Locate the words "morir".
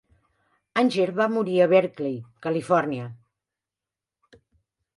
1.33-1.59